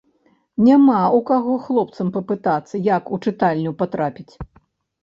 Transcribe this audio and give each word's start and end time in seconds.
Няма 0.67 0.99
ў 1.01 1.19
каго 1.29 1.53
хлапцам 1.67 2.07
папытацца, 2.17 2.75
як 2.97 3.03
у 3.15 3.21
чытальню 3.27 3.77
патрапіць. 3.85 4.29